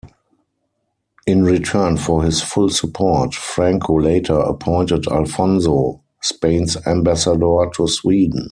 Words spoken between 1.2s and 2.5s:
In return for his